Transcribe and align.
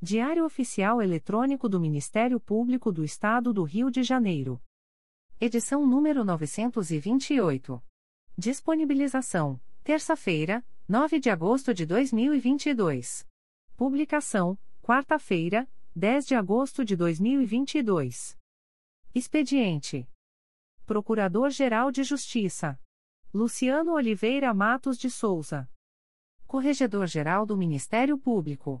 Diário 0.00 0.44
Oficial 0.44 1.02
Eletrônico 1.02 1.68
do 1.68 1.80
Ministério 1.80 2.38
Público 2.38 2.92
do 2.92 3.02
Estado 3.02 3.52
do 3.52 3.64
Rio 3.64 3.90
de 3.90 4.04
Janeiro. 4.04 4.62
Edição 5.40 5.84
número 5.84 6.24
928. 6.24 7.82
Disponibilização: 8.36 9.60
terça-feira, 9.82 10.64
9 10.88 11.18
de 11.18 11.30
agosto 11.30 11.74
de 11.74 11.84
2022. 11.84 13.26
Publicação: 13.76 14.56
quarta-feira, 14.80 15.68
10 15.96 16.28
de 16.28 16.36
agosto 16.36 16.84
de 16.84 16.94
2022. 16.94 18.38
Expediente: 19.12 20.08
Procurador-Geral 20.86 21.90
de 21.90 22.04
Justiça 22.04 22.80
Luciano 23.34 23.94
Oliveira 23.94 24.54
Matos 24.54 24.96
de 24.96 25.10
Souza. 25.10 25.68
Corregedor-Geral 26.46 27.44
do 27.44 27.56
Ministério 27.56 28.16
Público. 28.16 28.80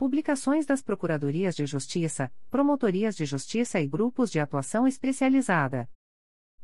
Publicações 0.00 0.64
das 0.64 0.80
Procuradorias 0.80 1.54
de 1.54 1.66
Justiça, 1.66 2.32
Promotorias 2.48 3.14
de 3.14 3.26
Justiça 3.26 3.78
e 3.78 3.86
Grupos 3.86 4.30
de 4.30 4.40
Atuação 4.40 4.86
Especializada. 4.86 5.90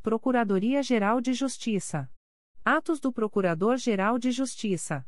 Procuradoria-Geral 0.03 1.21
de 1.21 1.35
Justiça. 1.35 2.11
Atos 2.65 2.99
do 2.99 3.13
Procurador-Geral 3.13 4.19
de 4.19 4.31
Justiça. 4.31 5.07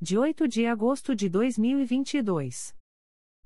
De 0.01 0.17
8 0.17 0.45
de 0.47 0.65
agosto 0.65 1.13
de 1.15 1.29
2022. 1.29 2.75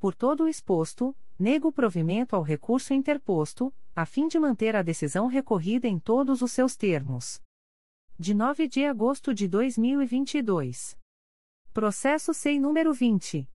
Por 0.00 0.12
todo 0.12 0.42
o 0.42 0.48
exposto, 0.48 1.14
nego 1.38 1.70
provimento 1.70 2.34
ao 2.34 2.42
recurso 2.42 2.94
interposto, 2.94 3.72
a 3.94 4.04
fim 4.04 4.26
de 4.26 4.40
manter 4.40 4.74
a 4.74 4.82
decisão 4.82 5.28
recorrida 5.28 5.86
em 5.86 6.00
todos 6.00 6.42
os 6.42 6.50
seus 6.50 6.74
termos. 6.74 7.40
De 8.18 8.34
9 8.34 8.66
de 8.66 8.84
agosto 8.84 9.32
de 9.32 9.46
2022. 9.46 10.96
Processo 11.76 12.32
SEI 12.32 12.58
número 12.58 12.94
20. 12.94 13.46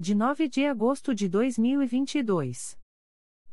De 0.00 0.16
9 0.16 0.48
de 0.48 0.66
agosto 0.66 1.14
de 1.14 1.28
2022. 1.28 2.76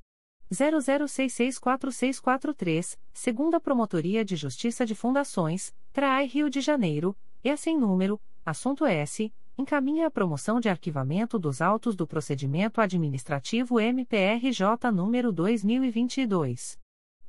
00664643, 0.52 3.00
segunda 3.14 3.62
Promotoria 3.62 4.26
de 4.26 4.36
Justiça 4.36 4.86
de 4.86 4.96
Fundações, 4.96 5.74
CRAI 5.94 6.26
Rio 6.26 6.50
de 6.50 6.60
Janeiro, 6.60 7.16
e 7.42 7.56
sem 7.56 7.80
número, 7.80 8.20
assunto 8.46 8.86
S 8.86 9.32
encaminha 9.58 10.08
a 10.08 10.12
promoção 10.12 10.60
de 10.60 10.68
arquivamento 10.68 11.40
dos 11.40 11.62
autos 11.62 11.96
do 11.96 12.06
procedimento 12.06 12.82
administrativo 12.82 13.80
MPRJ 13.80 14.92
número 14.94 15.32
2022 15.32 16.78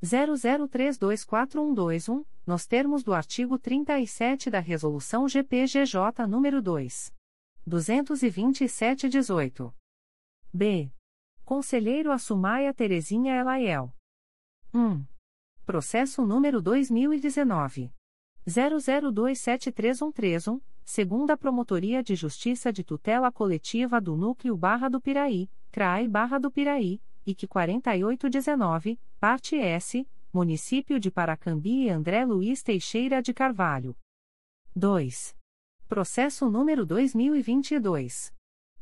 00324121, 0.02 2.26
nos 2.46 2.66
termos 2.66 3.02
do 3.02 3.14
artigo 3.14 3.58
37 3.58 4.50
da 4.50 4.60
resolução 4.60 5.26
GPGJ 5.28 6.26
número 6.28 6.60
2 6.60 7.10
227/18. 7.68 9.72
B. 10.52 10.92
Conselheiro 11.44 12.12
Assumaia 12.12 12.74
Terezinha 12.74 13.34
Elaiel. 13.34 13.92
1. 14.72 15.04
Processo 15.64 16.24
número 16.24 16.62
2019 16.62 17.92
00273131 18.46 20.60
segunda 20.86 21.36
Promotoria 21.36 22.00
de 22.00 22.14
Justiça 22.14 22.72
de 22.72 22.84
Tutela 22.84 23.32
Coletiva 23.32 24.00
do 24.00 24.16
Núcleo 24.16 24.56
Barra 24.56 24.88
do 24.88 25.00
Piraí, 25.00 25.50
CRAI 25.72 26.06
Barra 26.06 26.38
do 26.38 26.48
Piraí, 26.48 27.02
IC 27.26 27.48
4819, 27.48 29.00
parte 29.18 29.56
S, 29.56 30.06
Município 30.32 31.00
de 31.00 31.10
Paracambi 31.10 31.86
e 31.86 31.90
André 31.90 32.24
Luiz 32.24 32.62
Teixeira 32.62 33.20
de 33.20 33.34
Carvalho. 33.34 33.96
2. 34.76 35.34
Processo 35.88 36.48
número 36.48 36.86
2022. 36.86 38.32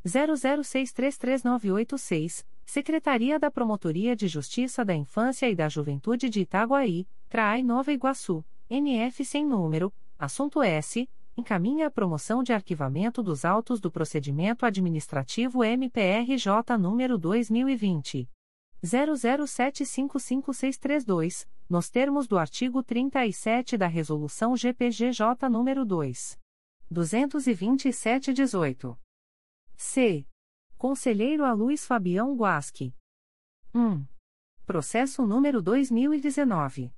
00633986, 0.05 2.45
Secretaria 2.67 3.39
da 3.39 3.51
Promotoria 3.51 4.15
de 4.15 4.29
Justiça 4.29 4.85
da 4.85 4.95
Infância 4.95 5.49
e 5.49 5.57
da 5.57 5.71
Juventude 5.71 6.29
de 6.29 6.41
Itaguaí, 6.41 7.09
CRAI 7.31 7.63
Nova 7.63 7.95
Iguaçu, 7.95 8.45
NF 8.69 9.25
sem 9.25 9.47
número, 9.47 9.91
assunto 10.19 10.63
S. 10.63 11.09
Encaminha 11.37 11.89
a 11.89 11.91
promoção 11.91 12.45
de 12.45 12.53
arquivamento 12.53 13.21
dos 13.21 13.45
autos 13.45 13.81
do 13.81 13.91
procedimento 13.91 14.65
administrativo 14.65 15.65
MPRJ 15.65 16.79
número 16.79 17.19
2020. 17.19 18.31
00755632, 18.85 21.49
nos 21.69 21.91
termos 21.91 22.29
do 22.29 22.39
artigo 22.39 22.85
37 22.85 23.77
da 23.77 23.89
Resolução 23.89 24.57
GPGJ 24.57 25.49
nº 25.51 25.85
2. 25.85 26.39
227-18. 26.93 28.97
C. 29.77 30.25
Conselheiro 30.79 31.45
a 31.45 31.53
Luiz 31.53 31.85
Fabião 31.85 32.37
Guasque. 32.37 32.95
1. 33.75 34.07
Processo 34.65 35.27
número 35.27 35.61
2019. 35.61 36.95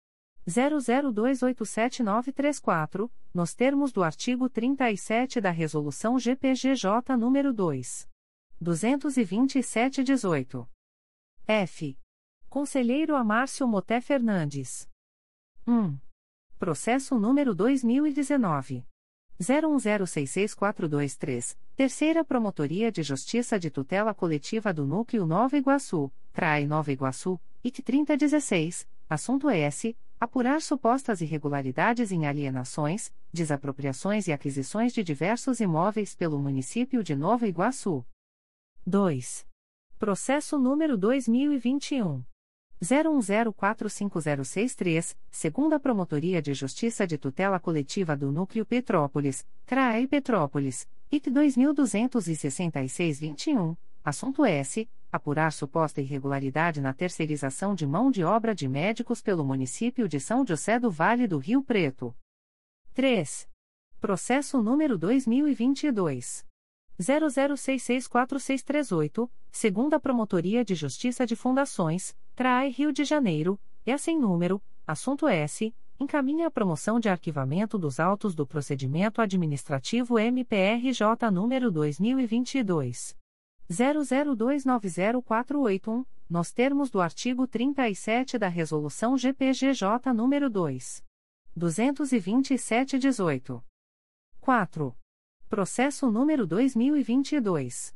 00287934, 0.49 3.11
nos 3.33 3.55
termos 3.55 3.93
do 3.93 4.03
artigo 4.03 4.49
37 4.49 5.41
da 5.41 5.51
Resolução 5.51 6.19
GPGJ 6.19 7.17
nº 7.17 7.53
2. 7.53 8.09
227-18. 8.63 10.69
F. 11.47 11.99
Conselheiro 12.49 13.15
Amárcio 13.17 13.67
Moté 13.67 14.01
Fernandes. 14.01 14.89
1. 15.67 15.99
Processo 16.59 17.19
número 17.19 17.55
2019. 17.55 18.87
01066423, 19.41 21.59
Terceira 21.75 22.23
Promotoria 22.25 22.93
de 22.93 23.03
Justiça 23.03 23.59
de 23.59 23.71
Tutela 23.71 24.15
Coletiva 24.15 24.73
do 24.73 24.87
Núcleo 24.87 25.27
Nova 25.27 25.57
Iguaçu, 25.57 26.13
CRAI 26.33 26.65
Nova 26.67 26.93
Iguaçu, 26.93 27.41
IC 27.65 27.83
3016, 27.83 28.89
assunto 29.09 29.51
S. 29.51 29.97
Apurar 30.23 30.63
supostas 30.63 31.21
irregularidades 31.21 32.13
em 32.13 32.29
alienações, 32.29 33.13
desapropriações 33.33 34.29
e 34.29 34.33
aquisições 34.33 34.93
de 34.93 35.03
diversos 35.03 35.59
imóveis 35.59 36.15
pelo 36.15 36.39
município 36.39 37.03
de 37.03 37.17
Nova 37.17 37.49
Iguaçu. 37.49 38.07
2. 38.87 39.45
Processo 39.99 40.57
número 40.61 40.97
2021. 40.97 42.23
01045063, 42.81 45.17
segunda 45.29 45.81
Promotoria 45.81 46.41
de 46.41 46.55
Justiça 46.55 47.05
de 47.05 47.19
Tutela 47.19 47.59
Coletiva 47.59 48.17
do 48.17 48.31
Núcleo 48.31 48.65
Petrópolis, 48.65 49.45
CRAE 49.67 50.07
Petrópolis, 50.07 50.87
IT 51.11 51.33
2266-21, 51.33 53.77
assunto 54.05 54.45
S. 54.45 54.89
Apurar 55.12 55.53
suposta 55.53 56.01
irregularidade 56.01 56.81
na 56.81 56.92
terceirização 56.94 57.75
de 57.75 57.87
mão 57.87 58.11
de 58.11 58.25
obra 58.25 58.55
de 58.55 58.66
médicos 58.66 59.20
pelo 59.20 59.44
município 59.44 60.09
de 60.09 60.18
São 60.18 60.46
José 60.46 60.79
do 60.79 60.90
Vale 60.90 61.29
do 61.29 61.37
Rio 61.37 61.62
Preto. 61.62 62.16
3. 62.94 63.46
Processo 64.01 64.62
número 64.62 64.96
2022. 64.96 66.46
00664638, 66.98 69.31
segunda 69.51 70.01
Promotoria 70.01 70.64
de 70.64 70.75
Justiça 70.75 71.27
de 71.27 71.37
Fundações, 71.37 72.16
CRAE 72.35 72.70
Rio 72.70 72.90
de 72.90 73.05
Janeiro, 73.05 73.61
é 73.85 73.98
sem 73.98 74.18
número, 74.18 74.62
assunto 74.87 75.29
S, 75.29 75.75
encaminha 76.01 76.46
a 76.46 76.51
promoção 76.51 76.98
de 76.98 77.11
arquivamento 77.11 77.77
dos 77.77 78.01
autos 78.01 78.35
do 78.35 78.46
procedimento 78.46 79.20
administrativo 79.20 80.18
MPRJ 80.18 81.31
número 81.31 81.70
2022 81.70 83.20
00290481, 83.73 86.05
nos 86.29 86.53
termos 86.53 86.91
do 86.91 87.01
artigo 87.01 87.47
37 87.47 88.37
da 88.39 88.49
Resolução 88.49 89.17
GPGJ 89.17 90.13
número 90.15 90.51
2 90.51 91.03
227/18. 91.59 93.65
4. 94.41 94.95
Processo 95.49 96.11
número 96.11 96.47
2022 96.47 97.95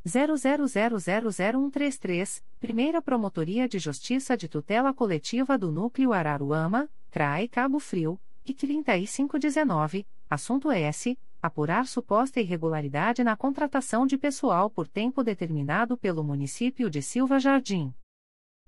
00000133, 0.06 2.44
Primeira 2.60 3.02
Promotoria 3.02 3.68
de 3.68 3.80
Justiça 3.80 4.36
de 4.36 4.46
Tutela 4.46 4.94
Coletiva 4.94 5.58
do 5.58 5.72
Núcleo 5.72 6.12
Araruama, 6.12 6.88
CRAE 7.10 7.48
Cabo 7.48 7.80
Frio, 7.80 8.16
e 8.46 8.54
3519, 8.54 10.06
assunto 10.30 10.70
S. 10.70 11.18
Apurar 11.42 11.86
suposta 11.86 12.38
irregularidade 12.38 13.24
na 13.24 13.34
contratação 13.34 14.06
de 14.06 14.18
pessoal 14.18 14.68
por 14.68 14.86
tempo 14.86 15.24
determinado 15.24 15.96
pelo 15.96 16.22
município 16.22 16.90
de 16.90 17.00
Silva 17.00 17.40
Jardim. 17.40 17.94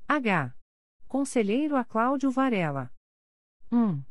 H. 0.09 0.55
Conselheiro 1.07 1.77
a 1.77 1.85
Cláudio 1.85 2.31
Varela. 2.31 2.91
1. 3.71 4.03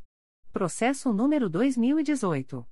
Processo 0.54 1.12
número 1.12 1.50
2018. 1.50 2.64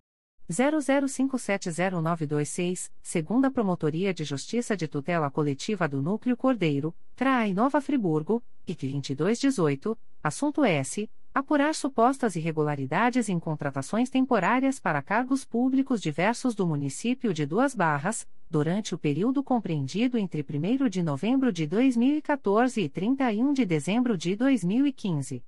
00570926, 0.47 2.91
segunda 3.01 3.49
Promotoria 3.49 4.13
de 4.13 4.23
Justiça 4.23 4.77
de 4.77 4.87
Tutela 4.87 5.31
Coletiva 5.31 5.87
do 5.87 6.03
Núcleo 6.03 6.37
Cordeiro, 6.37 6.95
CRAI 7.15 7.51
Nova 7.53 7.81
Friburgo, 7.81 8.43
IC 8.67 9.15
2218, 9.15 9.97
assunto 10.21 10.63
S 10.63 11.09
apurar 11.33 11.73
supostas 11.75 12.35
irregularidades 12.35 13.29
em 13.29 13.39
contratações 13.39 14.09
temporárias 14.09 14.79
para 14.79 15.01
cargos 15.01 15.45
públicos 15.45 16.01
diversos 16.01 16.53
do 16.55 16.67
município 16.67 17.33
de 17.33 17.45
Duas 17.45 17.73
Barras, 17.75 18.27
durante 18.49 18.95
o 18.95 18.97
período 18.97 19.43
compreendido 19.43 20.17
entre 20.17 20.41
1 20.41 20.89
de 20.89 21.03
novembro 21.03 21.53
de 21.53 21.67
2014 21.67 22.81
e 22.81 22.89
31 22.89 23.53
de 23.53 23.63
dezembro 23.65 24.17
de 24.17 24.35
2015. 24.35 25.45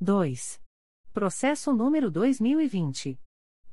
2. 0.00 0.60
Processo 1.12 1.72
número 1.72 2.08
2020. 2.10 3.18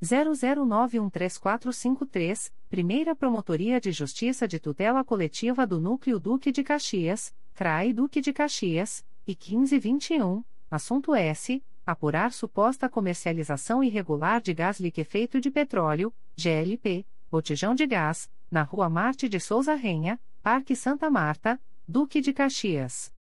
00913453, 0.01 2.51
Primeira 2.69 3.15
Promotoria 3.15 3.79
de 3.79 3.91
Justiça 3.91 4.47
de 4.47 4.59
Tutela 4.59 5.03
Coletiva 5.03 5.67
do 5.67 5.79
Núcleo 5.79 6.19
Duque 6.19 6.51
de 6.51 6.63
Caxias, 6.63 7.31
CRAI 7.53 7.93
Duque 7.93 8.19
de 8.21 8.33
Caxias, 8.33 9.05
e 9.27 9.31
1521 9.31 10.43
Assunto 10.75 11.15
S. 11.15 11.63
Apurar 11.85 12.33
suposta 12.33 12.89
comercialização 12.89 13.81
irregular 13.83 14.41
de 14.41 14.53
gás 14.53 14.79
liquefeito 14.79 15.39
de 15.39 15.49
petróleo, 15.49 16.13
GLP, 16.35 17.07
botijão 17.31 17.73
de 17.73 17.87
gás, 17.87 18.29
na 18.51 18.63
Rua 18.63 18.89
Marte 18.89 19.29
de 19.29 19.39
Souza 19.39 19.75
Renha, 19.75 20.19
Parque 20.41 20.75
Santa 20.75 21.09
Marta, 21.09 21.61
Duque 21.87 22.19
de 22.21 22.33
Caxias. 22.33 23.13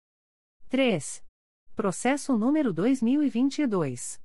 3. 0.67 1.23
Processo 1.75 2.35
número 2.37 2.73
2022. 2.73 4.19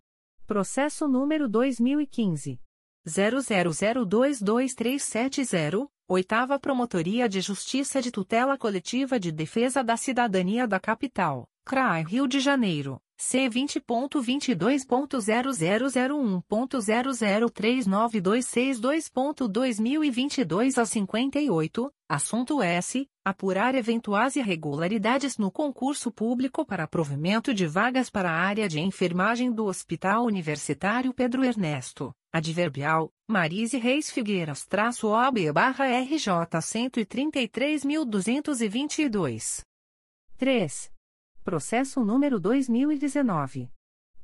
Processo 0.46 1.09
número 1.09 1.48
2015. 1.48 2.61
00022370, 3.06 5.88
Oitava 6.06 6.61
Promotoria 6.61 7.26
de 7.26 7.40
Justiça 7.40 8.02
de 8.02 8.11
Tutela 8.11 8.59
Coletiva 8.59 9.18
de 9.18 9.32
Defesa 9.32 9.82
da 9.82 9.96
Cidadania 9.96 10.68
da 10.68 10.78
Capital, 10.78 11.48
CRAI 11.64 12.02
Rio 12.02 12.28
de 12.28 12.40
Janeiro. 12.40 13.00
C 13.18 13.48
vinte 13.48 13.81
ponto 13.81 14.20
vinte 14.20 14.55
dois 14.55 14.85
ponto 14.85 15.18
zero 15.20 15.50
zero 15.50 15.88
zero 15.88 16.18
um 16.18 16.38
ponto 16.42 16.79
zero 16.83 17.14
zero 17.14 17.48
três 17.48 17.87
nove 17.87 18.20
dois 18.20 18.44
seis 18.44 18.79
dois 18.79 19.09
ponto 19.09 19.48
dois 19.48 19.81
mil 19.81 20.05
e 20.05 20.11
vinte 20.11 20.38
e 20.38 20.44
dois 20.44 20.76
a 20.76 20.85
cinquenta 20.85 21.40
e 21.40 21.48
oito. 21.48 21.90
Assunto 22.07 22.62
S. 22.62 23.09
Apurar 23.24 23.74
eventuais 23.74 24.37
irregularidades 24.37 25.38
no 25.38 25.50
concurso 25.50 26.12
público 26.12 26.64
para 26.64 26.87
provimento 26.87 27.55
de 27.55 27.66
vagas 27.66 28.11
para 28.11 28.31
a 28.31 28.38
área 28.38 28.68
de 28.68 28.81
enfermagem 28.81 29.50
do 29.50 29.64
Hospital 29.64 30.26
Universitário 30.26 31.14
Pedro 31.14 31.42
Ernesto. 31.42 32.12
Adverbial 32.31 33.11
Marise 33.26 33.79
Reis 33.79 34.11
Figueiras 34.11 34.66
traço 34.66 35.09
OB 35.09 35.50
barra 35.52 35.87
RJ 35.87 36.61
cento 36.61 37.00
e 37.00 37.07
trinta 37.07 37.40
e 37.40 37.48
três 37.48 37.83
mil 37.83 38.05
duzentos 38.05 38.61
e 38.61 38.68
vinte 38.68 39.00
e 39.00 39.09
dois. 39.09 39.62
Três 40.37 40.90
Processo 41.46 42.04
número 42.04 42.38
2019. 42.40 43.70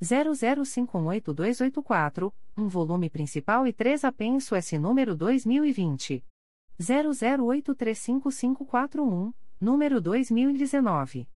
00518284, 0.03 2.33
um 2.59 2.67
volume 2.67 3.09
principal 3.09 3.65
e 3.65 3.73
três 3.73 4.05
apenso 4.05 4.57
S 4.57 4.77
número 4.77 5.15
2020. 5.15 6.25
00835541, 6.81 9.33
número 9.61 10.01
2019. 10.01 11.29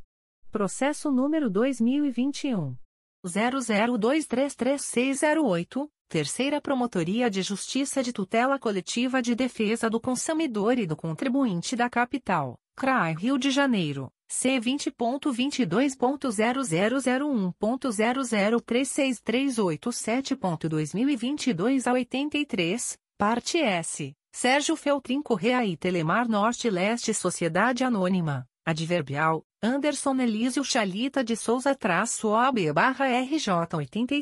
Processo 0.50 1.10
número 1.10 1.48
2021 1.48 2.76
00233608, 3.24 5.88
Terceira 6.10 6.60
Promotoria 6.60 7.30
de 7.30 7.40
Justiça 7.40 8.02
de 8.02 8.12
Tutela 8.12 8.58
Coletiva 8.58 9.22
de 9.22 9.32
Defesa 9.32 9.88
do 9.88 10.00
Consumidor 10.00 10.76
e 10.76 10.84
do 10.84 10.96
Contribuinte 10.96 11.76
da 11.76 11.88
Capital, 11.88 12.58
CRAI 12.74 13.14
Rio 13.14 13.38
de 13.38 13.48
Janeiro. 13.52 14.10
C 14.28 14.58
vinte 14.58 14.90
ponto 14.90 15.32
vinte 15.32 15.64
dois 15.64 15.94
ponto 15.94 16.28
zero 16.32 16.64
zero 16.64 16.98
zero 16.98 17.28
um 17.28 17.52
ponto 17.52 17.92
zero 17.92 18.24
zero 18.24 18.60
três 18.60 18.88
seis 18.88 19.20
três 19.20 19.56
oito 19.56 19.92
sete 19.92 20.34
ponto 20.34 20.68
dois 20.68 20.92
mil 20.92 21.08
e 21.08 21.14
vinte 21.14 21.52
dois 21.52 21.86
a 21.86 21.92
oitenta 21.92 22.36
e 22.36 22.44
três 22.44 22.98
parte 23.16 23.58
S 23.58 24.12
Sérgio 24.32 24.74
Feltrin 24.74 25.22
Correa 25.22 25.64
e 25.64 25.76
Telemar 25.76 26.28
Norte 26.28 26.68
Leste 26.68 27.14
Sociedade 27.14 27.84
Anônima 27.84 28.48
adverbial 28.66 29.44
Anderson 29.62 30.16
Elísio 30.20 30.64
Chalita 30.64 31.22
de 31.22 31.36
Souza 31.36 31.72
traço 31.72 32.30
OB 32.30 32.72
barra 32.72 33.06
RJ 33.06 33.76
oitenta 33.76 34.14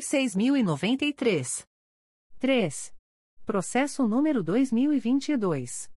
e 2.39 2.39
seis 2.39 2.39
mil 2.39 2.39
e 2.39 2.39
noventa 2.39 2.39
e 2.39 2.39
três. 2.39 2.39
Três 2.39 2.93
processo 3.45 4.07
número 4.07 4.41
dois 4.43 4.71
mil 4.71 4.93
e 4.93 4.99
vinte 4.99 5.29
e 5.29 5.37
dois. 5.37 5.89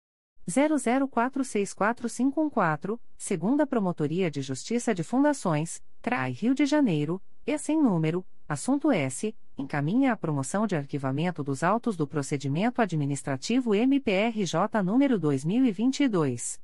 00464514, 0.48 2.98
segunda 3.16 3.66
Promotoria 3.66 4.30
de 4.30 4.42
Justiça 4.42 4.94
de 4.94 5.02
Fundações, 5.04 5.82
CRAI 6.00 6.32
Rio 6.32 6.54
de 6.54 6.64
Janeiro, 6.66 7.22
e 7.46 7.56
sem 7.58 7.80
número, 7.80 8.26
assunto 8.48 8.90
S, 8.90 9.32
encaminha 9.56 10.12
a 10.12 10.16
promoção 10.16 10.66
de 10.66 10.74
arquivamento 10.74 11.44
dos 11.44 11.62
autos 11.62 11.96
do 11.96 12.08
procedimento 12.08 12.82
administrativo 12.82 13.72
MPRJ 13.74 14.82
número 14.82 15.18
2022 15.18 16.60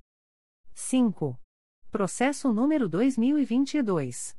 5. 0.72 1.36
Processo 1.90 2.52
número 2.52 2.88
2022. 2.88 4.38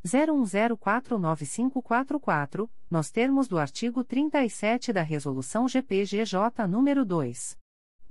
01049544, 0.04 2.68
nos 2.90 3.12
termos 3.12 3.48
do 3.48 3.60
artigo 3.60 4.04
37 4.04 4.92
da 4.92 5.04
Resolução 5.04 5.68
GPGJ 5.68 6.64
nº 6.68 7.06
2. 7.06 7.60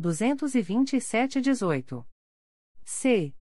227-18. 0.00 2.06
C. 2.85 3.35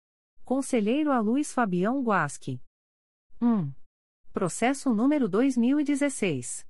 Conselheiro 0.43 1.11
a 1.11 1.19
Luiz 1.19 1.53
Fabião 1.53 2.01
Guasque. 2.01 2.59
1. 3.39 3.71
Processo 4.33 4.91
número 4.91 5.29
2016. 5.29 6.65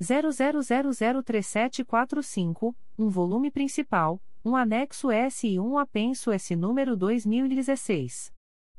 00003745, 0.00 2.74
um 2.98 3.08
volume 3.08 3.50
principal, 3.50 4.22
um 4.44 4.54
anexo 4.54 5.10
S 5.10 5.48
e 5.48 5.58
um 5.58 5.78
apenso 5.78 6.30
S 6.30 6.54
número 6.54 6.94
2016. 6.96 8.32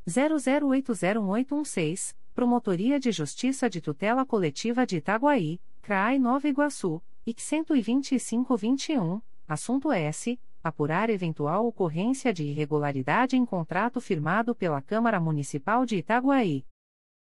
00801816, 0.08 2.16
Promotoria 2.34 2.98
de 3.00 3.12
Justiça 3.12 3.70
de 3.70 3.82
Tutela 3.82 4.26
Coletiva 4.26 4.86
de 4.86 4.98
Itaguaí, 4.98 5.60
CRAI 5.82 6.20
Nova 6.20 6.48
Iguaçu, 6.48 7.02
IC 7.26 7.66
12521, 7.66 9.20
assunto 9.48 9.92
S. 9.92 10.40
Apurar 10.64 11.10
eventual 11.10 11.66
ocorrência 11.66 12.32
de 12.34 12.44
irregularidade 12.44 13.38
em 13.38 13.46
contrato 13.46 14.02
firmado 14.02 14.54
pela 14.54 14.82
Câmara 14.82 15.20
Municipal 15.20 15.86
de 15.86 15.98
Itaguaí. 15.98 16.66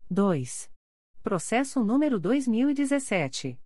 2. 0.10 0.70
Processo 1.24 1.84
número 1.84 2.20
2017. 2.20 3.58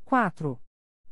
4. 0.05 0.61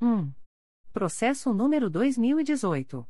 1. 0.00 0.32
Processo 0.92 1.54
número 1.54 1.88
2018. 1.88 3.06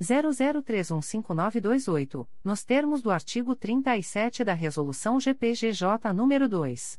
00315928, 0.00 2.26
nos 2.42 2.64
termos 2.64 3.00
do 3.00 3.10
artigo 3.10 3.54
37 3.54 4.42
da 4.42 4.52
resolução 4.52 5.20
GPGJ 5.20 6.12
número 6.12 6.48
2 6.48 6.98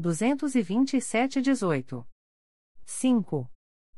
227/18. 0.00 2.06
5. 2.84 3.50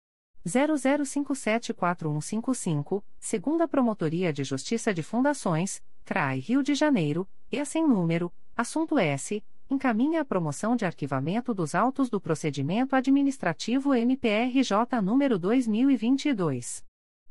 00574155, 0.47 3.03
segunda 3.19 3.67
Promotoria 3.69 4.33
de 4.33 4.45
Justiça 4.45 4.95
de 4.95 5.03
Fundações, 5.03 5.83
CRAI 6.05 6.39
Rio 6.39 6.63
de 6.63 6.75
Janeiro, 6.75 7.29
e 7.53 7.63
sem 7.65 7.85
número, 7.87 8.33
assunto 8.57 8.99
S 8.99 9.45
encaminha 9.69 10.23
a 10.23 10.25
promoção 10.25 10.75
de 10.75 10.85
arquivamento 10.85 11.55
dos 11.55 11.75
autos 11.75 12.11
do 12.11 12.21
procedimento 12.21 12.97
administrativo 12.97 13.95
MPRJ 13.95 15.01
número 15.03 15.39
2022 15.39 16.85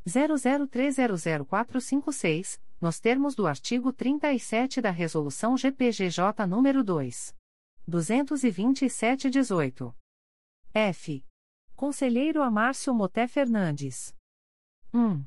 00300456, 0.07 2.59
nos 2.81 2.99
termos 2.99 3.35
do 3.35 3.47
artigo 3.47 3.91
37 3.91 4.81
da 4.81 4.91
resolução 4.91 5.57
GPGJ 5.57 6.45
número 6.47 6.83
2 6.83 7.35
227/18. 7.89 9.93
F. 10.73 11.25
Conselheiro 11.75 12.41
Amárcio 12.43 12.93
Moté 12.93 13.27
Fernandes. 13.27 14.15
1. 14.93 15.25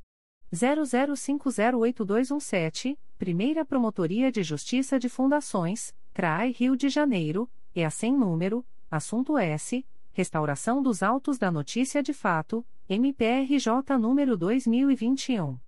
00508217, 0.52 2.98
Primeira 3.18 3.64
Promotoria 3.64 4.30
de 4.32 4.42
Justiça 4.42 4.98
de 4.98 5.08
Fundações, 5.08 5.94
CRAI 6.14 6.50
Rio 6.52 6.76
de 6.76 6.88
Janeiro, 6.88 7.48
e 7.74 7.84
a 7.84 7.90
sem 7.90 8.16
número, 8.16 8.64
assunto 8.90 9.36
S, 9.36 9.84
Restauração 10.12 10.82
dos 10.82 11.02
autos 11.02 11.36
da 11.38 11.50
notícia 11.50 12.02
de 12.02 12.12
fato, 12.12 12.66
MPRJ 12.88 13.98
número 14.00 14.36
2021 14.36 15.58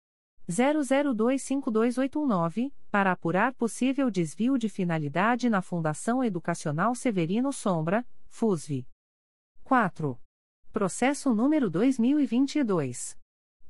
00252819, 0.48 2.72
para 2.90 3.12
apurar 3.12 3.54
possível 3.54 4.10
desvio 4.10 4.58
de 4.58 4.68
finalidade 4.68 5.48
na 5.48 5.62
Fundação 5.62 6.24
Educacional 6.24 6.96
Severino 6.96 7.52
Sombra, 7.52 8.04
FUSV. 8.28 8.84
4. 9.62 10.18
Processo 10.72 11.32
número 11.32 11.70
2022 11.70 13.19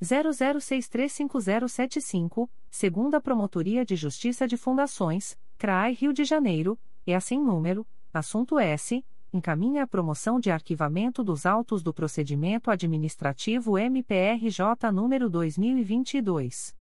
00635075, 0.02 2.48
segunda 2.70 3.20
Promotoria 3.20 3.84
de 3.84 3.96
Justiça 3.96 4.48
de 4.48 4.56
Fundações, 4.56 5.38
CRAI 5.58 5.92
Rio 5.92 6.10
de 6.12 6.24
Janeiro, 6.24 6.76
e 7.06 7.14
assim 7.14 7.38
número, 7.38 7.86
assunto 8.12 8.58
S 8.58 9.04
encaminha 9.32 9.84
a 9.84 9.86
promoção 9.86 10.40
de 10.40 10.50
arquivamento 10.50 11.22
dos 11.22 11.46
autos 11.46 11.82
do 11.82 11.94
procedimento 11.94 12.68
administrativo 12.70 13.78
MPRJ 13.78 14.90
número 14.92 15.30
2022 15.30 16.74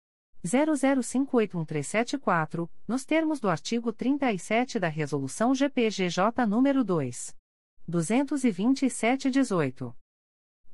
00581374, 0.45 2.69
nos 2.87 3.05
termos 3.05 3.41
do 3.41 3.49
artigo 3.49 3.93
37 3.93 4.79
da 4.79 4.87
resolução 4.89 5.53
GPGJ 5.55 6.47
número 6.47 6.85
2 6.85 7.35
227/18. 7.89 9.95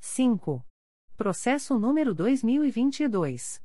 5. 0.01 0.67
Processo 1.17 1.79
número 1.79 2.13
2022 2.15 3.63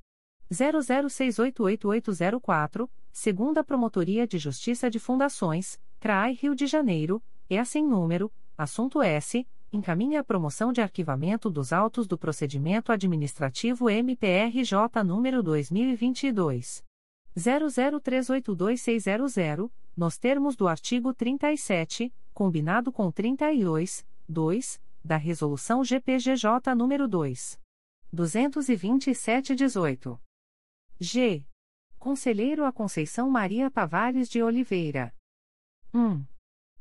00688804, 0.52 2.90
segunda 3.12 3.64
Promotoria 3.64 4.28
de 4.28 4.38
Justiça 4.38 4.88
de 4.90 5.00
Fundações, 5.00 5.80
CRAI 6.00 6.34
Rio 6.34 6.54
de 6.54 6.68
Janeiro. 6.68 7.24
É 7.50 7.58
assim 7.58 7.82
número, 7.84 8.30
assunto 8.58 9.02
S, 9.02 9.48
encaminha 9.72 10.20
a 10.20 10.24
promoção 10.24 10.74
de 10.74 10.82
arquivamento 10.82 11.50
dos 11.50 11.72
autos 11.72 12.06
do 12.06 12.18
procedimento 12.18 12.92
administrativo 12.92 13.90
MPRJ 13.90 15.02
número 15.06 15.42
2022 15.42 16.84
00382600, 17.38 19.72
nos 19.96 20.18
termos 20.18 20.56
do 20.56 20.68
artigo 20.68 21.14
37, 21.14 22.12
combinado 22.34 22.92
com 22.92 23.12
32, 23.12 24.04
2, 24.28 24.82
da 25.08 25.18
resolução 25.18 25.84
GPGJ 25.84 26.76
número 26.76 27.08
2 27.08 27.60
227/18. 28.14 30.20
G. 31.00 31.44
Conselheiro 31.98 32.64
a 32.66 32.72
Conceição 32.72 33.28
Maria 33.30 33.72
Tavares 33.72 34.30
de 34.30 34.44
Oliveira. 34.44 35.14
1. 35.94 36.26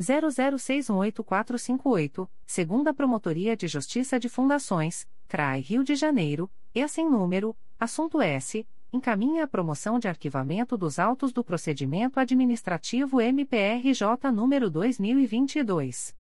00618458, 0.00 2.30
segunda 2.46 2.94
Promotoria 2.94 3.56
de 3.56 3.66
Justiça 3.66 4.20
de 4.20 4.28
Fundações, 4.28 5.08
CRAI 5.26 5.60
Rio 5.60 5.82
de 5.82 5.96
Janeiro, 5.96 6.48
e 6.72 6.86
sem 6.86 7.10
número, 7.10 7.56
assunto 7.80 8.20
S, 8.20 8.64
encaminha 8.92 9.44
a 9.44 9.48
promoção 9.48 9.98
de 9.98 10.08
arquivamento 10.08 10.76
dos 10.76 10.98
autos 10.98 11.32
do 11.32 11.42
procedimento 11.44 12.20
administrativo 12.20 13.20
MPRJ 13.20 14.30
número 14.32 14.68
2022. 14.70 16.14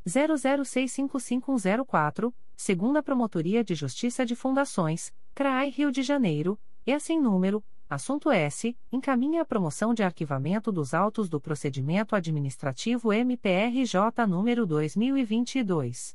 00655104, 0.06 2.34
segunda 2.58 3.02
Promotoria 3.02 3.64
de 3.64 3.74
Justiça 3.74 4.26
de 4.26 4.36
Fundações, 4.36 5.14
CRAI 5.34 5.70
Rio 5.70 5.90
de 5.90 6.04
Janeiro, 6.04 6.60
e 6.86 6.92
assim 6.92 7.18
número 7.18 7.64
Assunto 7.90 8.30
S. 8.30 8.76
Encaminha 8.92 9.44
a 9.44 9.46
promoção 9.46 9.94
de 9.94 10.04
arquivamento 10.04 10.70
dos 10.70 10.94
autos 10.94 11.30
do 11.30 11.40
procedimento 11.40 12.14
administrativo 12.14 13.14
MPRJ 13.14 14.28
número 14.28 14.66
2022. 14.66 16.14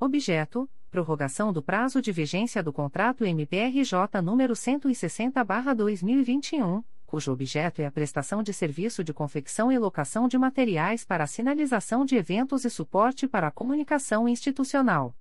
Objeto: 0.00 0.66
Prorrogação 0.90 1.52
do 1.52 1.62
prazo 1.62 2.00
de 2.00 2.10
vigência 2.10 2.62
do 2.62 2.72
contrato 2.72 3.22
MPRJ 3.22 4.22
número 4.22 4.54
160/2021, 4.54 6.82
cujo 7.10 7.32
objeto 7.32 7.82
é 7.82 7.86
a 7.86 7.90
prestação 7.90 8.40
de 8.40 8.52
serviço 8.52 9.02
de 9.02 9.12
confecção 9.12 9.72
e 9.72 9.76
locação 9.76 10.28
de 10.28 10.38
materiais 10.38 11.04
para 11.04 11.26
sinalização 11.26 12.04
de 12.04 12.14
eventos 12.14 12.64
e 12.64 12.70
suporte 12.70 13.26
para 13.26 13.48
a 13.48 13.50
comunicação 13.50 14.28
institucional. 14.28 15.12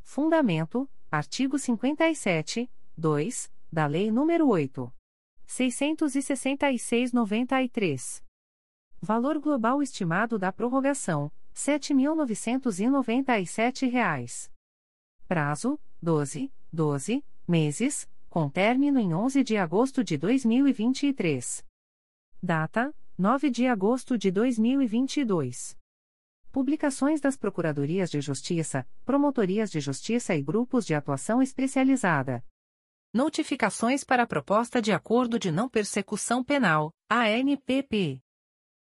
Fundamento: 0.00 0.88
artigo 1.12 1.58
57, 1.58 2.70
2, 2.96 3.52
da 3.70 3.86
Lei 3.86 4.10
nº 4.10 4.48
8. 4.48 4.90
666-93. 5.46 8.22
Valor 9.02 9.38
global 9.38 9.82
estimado 9.82 10.38
da 10.38 10.50
prorrogação: 10.50 11.24
R$ 11.24 11.30
7.997. 11.54 14.50
Prazo: 15.28 15.78
12, 16.00 16.50
12 16.72 17.22
meses, 17.46 18.08
com 18.30 18.48
término 18.48 19.00
em 19.00 19.12
11 19.12 19.42
de 19.42 19.56
agosto 19.56 20.04
de 20.04 20.16
2023. 20.16 21.66
Data: 22.40 22.94
9 23.18 23.50
de 23.50 23.66
agosto 23.66 24.16
de 24.16 24.30
2022. 24.30 25.76
Publicações 26.52 27.20
das 27.20 27.36
Procuradorias 27.36 28.08
de 28.08 28.20
Justiça, 28.20 28.86
Promotorias 29.04 29.68
de 29.68 29.80
Justiça 29.80 30.34
e 30.34 30.42
Grupos 30.42 30.86
de 30.86 30.94
Atuação 30.94 31.42
Especializada. 31.42 32.44
Notificações 33.12 34.04
para 34.04 34.22
a 34.22 34.26
Proposta 34.26 34.80
de 34.80 34.92
Acordo 34.92 35.36
de 35.36 35.50
Não 35.50 35.68
Persecução 35.68 36.44
Penal, 36.44 36.92
ANPP. 37.10 38.22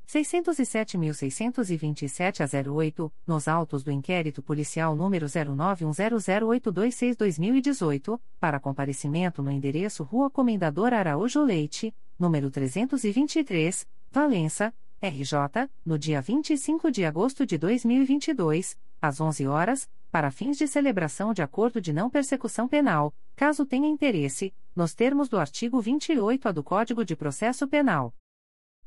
607.627 0.09 2.41
a 2.41 2.47
08, 2.71 3.13
nos 3.27 3.47
autos 3.47 3.83
do 3.83 3.91
inquérito 3.91 4.41
policial 4.41 4.95
número 4.95 5.27
09100826-2018, 5.27 8.19
para 8.39 8.59
comparecimento 8.59 9.43
no 9.43 9.51
endereço 9.51 10.03
Rua 10.03 10.31
Comendador 10.31 10.95
Araújo 10.95 11.43
Leite, 11.43 11.93
número 12.17 12.49
323, 12.49 13.85
Valença, 14.11 14.73
RJ, 14.99 15.69
no 15.85 15.99
dia 15.99 16.21
25 16.21 16.89
de 16.89 17.05
agosto 17.05 17.45
de 17.45 17.59
2022, 17.59 18.75
às 18.99 19.21
11 19.21 19.45
horas, 19.45 19.87
para 20.11 20.31
fins 20.31 20.57
de 20.57 20.67
celebração 20.67 21.35
de 21.35 21.43
acordo 21.43 21.79
de 21.79 21.93
não 21.93 22.09
persecução 22.09 22.67
penal, 22.67 23.13
caso 23.35 23.63
tenha 23.63 23.87
interesse, 23.87 24.51
nos 24.75 24.95
termos 24.95 25.29
do 25.29 25.37
artigo 25.37 25.79
28-A 25.79 26.51
do 26.51 26.63
Código 26.63 27.05
de 27.05 27.15
Processo 27.15 27.67
Penal. 27.67 28.11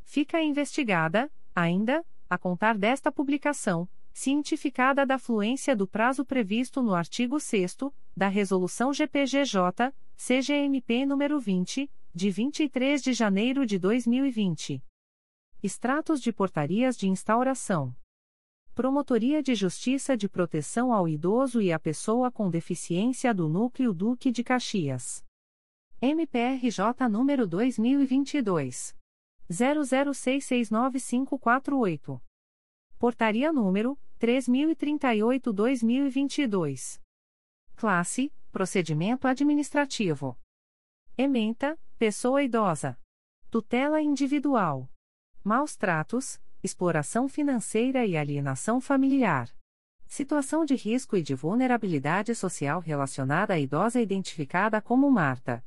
Fica 0.03 0.41
investigada, 0.41 1.32
ainda, 1.55 2.05
a 2.30 2.38
contar 2.38 2.78
desta 2.78 3.11
publicação, 3.11 3.89
cientificada 4.13 5.05
da 5.05 5.17
fluência 5.17 5.76
do 5.76 5.88
prazo 5.88 6.24
previsto 6.24 6.84
no 6.84 6.93
artigo 6.93 7.39
6 7.39 7.78
da 8.15 8.28
Resolução 8.28 8.93
GPGJ, 8.93 9.91
CGMP 10.16 11.05
nº 11.05 11.39
20, 11.39 11.91
de 12.14 12.30
23 12.30 13.01
de 13.01 13.14
janeiro 13.14 13.66
de 13.66 13.80
2020. 13.80 14.84
Extratos 15.61 16.22
de 16.22 16.32
portarias 16.32 16.95
de 16.95 17.09
instauração. 17.09 17.93
Promotoria 18.74 19.43
de 19.43 19.55
Justiça 19.55 20.18
de 20.18 20.30
Proteção 20.30 20.93
ao 20.93 21.07
Idoso 21.07 21.61
e 21.61 21.72
à 21.72 21.80
Pessoa 21.80 22.30
com 22.32 22.49
Deficiência 22.49 23.34
do 23.34 23.47
Núcleo 23.47 23.93
Duque 23.93 24.32
de 24.32 24.43
Caxias. 24.43 25.24
MPRJ 26.01 27.07
número 27.09 27.47
2022 27.47 28.95
00669548. 29.49 32.22
Portaria 32.97 33.51
número 33.51 33.99
3038/2022. 34.20 37.01
Classe: 37.76 38.32
Procedimento 38.54 39.28
administrativo. 39.28 40.39
Ementa: 41.18 41.78
Pessoa 41.97 42.43
idosa. 42.43 42.95
Tutela 43.49 43.99
individual. 43.99 44.88
Maus 45.43 45.76
tratos, 45.76 46.39
exploração 46.62 47.28
financeira 47.28 48.06
e 48.06 48.16
alienação 48.16 48.80
familiar. 48.80 49.49
Situação 50.06 50.66
de 50.66 50.76
risco 50.76 51.18
e 51.18 51.24
de 51.24 51.34
vulnerabilidade 51.34 52.36
social 52.36 52.80
relacionada 52.80 53.56
à 53.56 53.60
idosa 53.60 53.99
identificada 53.99 54.80
como 54.80 55.10
Marta. 55.10 55.66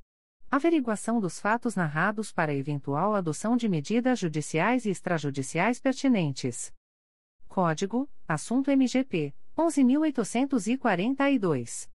Averiguação 0.49 1.19
dos 1.19 1.41
fatos 1.41 1.75
narrados 1.75 2.31
para 2.31 2.55
eventual 2.55 3.17
adoção 3.17 3.57
de 3.57 3.69
medidas 3.69 4.21
judiciais 4.21 4.87
e 4.87 4.91
extrajudiciais 4.91 5.81
pertinentes. 5.81 6.73
Código: 7.49 8.09
Assunto 8.29 8.71
MGP 8.71 9.35
11842. 9.57 11.96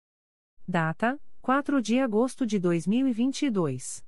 Data: 0.70 1.18
4 1.42 1.82
de 1.82 1.98
agosto 1.98 2.46
de 2.46 2.60
2022. 2.60 4.04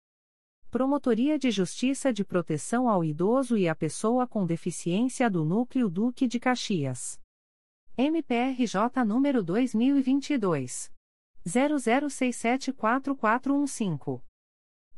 Promotoria 0.71 1.39
de 1.39 1.51
Justiça 1.51 2.11
de 2.11 2.25
Proteção 2.25 2.89
ao 2.89 3.05
Idoso 3.05 3.59
e 3.59 3.69
à 3.69 3.75
Pessoa 3.75 4.27
com 4.27 4.47
Deficiência 4.47 5.29
do 5.29 5.45
Núcleo 5.45 5.91
Duque 5.91 6.27
de 6.27 6.41
Caxias. 6.41 7.21
MPRJ 7.99 9.05
número 9.05 9.43
2022 9.43 10.91
00674415. 11.47 14.30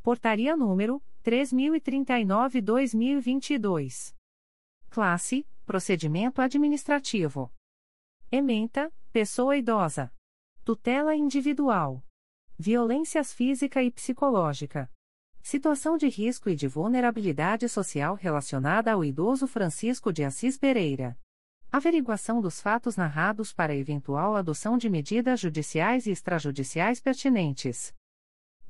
Portaria 0.03 0.55
número 0.57 1.01
3039/2022. 1.23 4.13
Classe: 4.89 5.47
Procedimento 5.65 6.41
administrativo. 6.41 7.49
Ementa: 8.29 8.91
Pessoa 9.13 9.55
idosa. 9.55 10.11
Tutela 10.65 11.15
individual. 11.15 12.03
Violências 12.59 13.33
física 13.33 13.81
e 13.81 13.89
psicológica. 13.89 14.91
Situação 15.41 15.95
de 15.95 16.09
risco 16.09 16.49
e 16.49 16.55
de 16.55 16.67
vulnerabilidade 16.67 17.69
social 17.69 18.15
relacionada 18.15 18.91
ao 18.91 19.05
idoso 19.05 19.47
Francisco 19.47 20.11
de 20.11 20.25
Assis 20.25 20.57
Pereira. 20.57 21.17
Averiguação 21.71 22.41
dos 22.41 22.59
fatos 22.59 22.97
narrados 22.97 23.53
para 23.53 23.73
eventual 23.73 24.35
adoção 24.35 24.77
de 24.77 24.89
medidas 24.89 25.39
judiciais 25.39 26.07
e 26.07 26.11
extrajudiciais 26.11 26.99
pertinentes. 26.99 27.95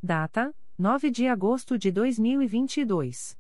Data: 0.03 0.51
9 0.79 1.11
de 1.11 1.29
agosto 1.29 1.77
de 1.77 1.93
2022. 1.93 3.37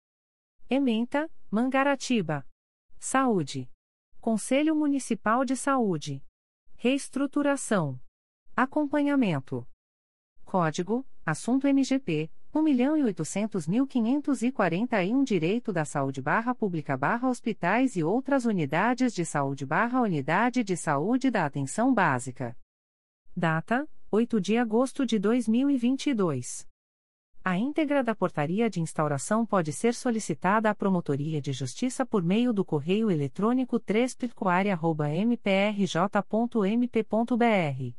Ementa: 0.70 1.30
Mangaratiba. 1.50 2.46
Saúde. 3.00 3.72
Conselho 4.20 4.76
Municipal 4.76 5.46
de 5.46 5.56
Saúde. 5.56 6.24
Reestruturação. 6.76 8.00
Acompanhamento. 8.56 9.68
Código: 10.44 11.06
Assunto 11.26 11.68
MGP 11.68 12.32
1.800.541 12.54 15.24
Direito 15.24 15.72
da 15.72 15.86
Saúde 15.86 16.22
barra 16.22 16.54
Pública 16.56 16.98
barra 16.98 17.30
Hospitais 17.30 17.96
e 17.96 18.04
outras 18.04 18.44
unidades 18.46 19.14
de 19.14 19.24
saúde 19.24 19.68
barra 19.68 20.02
Unidade 20.02 20.64
de 20.64 20.76
Saúde 20.76 21.30
da 21.30 21.46
Atenção 21.46 21.94
Básica. 21.94 22.58
Data: 23.36 23.88
8 24.12 24.42
de 24.42 24.58
agosto 24.58 25.06
de 25.06 25.20
2022. 25.20 26.68
A 27.44 27.60
íntegra 27.60 28.04
da 28.04 28.16
portaria 28.16 28.68
de 28.68 28.82
instauração 28.82 29.46
pode 29.46 29.72
ser 29.72 29.94
solicitada 29.94 30.68
à 30.68 30.74
Promotoria 30.74 31.40
de 31.40 31.54
Justiça 31.54 32.04
por 32.08 32.24
meio 32.24 32.52
do 32.52 32.66
correio 32.66 33.12
eletrônico 33.12 33.80
3 33.80 34.18
mprj.mp.br. 35.28 37.96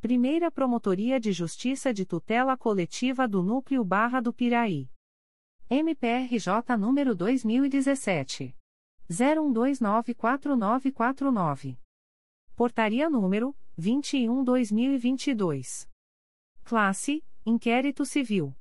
Primeira 0.00 0.50
Promotoria 0.50 1.20
de 1.20 1.32
Justiça 1.32 1.92
de 1.92 2.06
Tutela 2.06 2.56
Coletiva 2.56 3.28
do 3.28 3.42
Núcleo 3.42 3.84
Barra 3.84 4.22
do 4.22 4.32
Piraí. 4.32 4.88
MPRJ 5.68 6.78
número 6.78 7.14
2017. 7.14 8.56
01294949. 9.10 11.76
Portaria 12.56 13.10
número 13.10 13.54
21/2022. 13.78 15.88
Classe: 16.64 17.24
Inquérito 17.44 18.04
Civil. 18.04 18.54